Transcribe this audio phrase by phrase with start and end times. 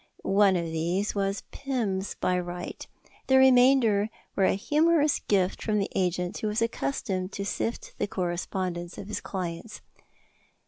[0.23, 2.87] One of these was Pym's by right;
[3.27, 8.07] the remainder were a humourous gift from the agent who was accustomed to sift the
[8.07, 9.81] correspondence of his clients.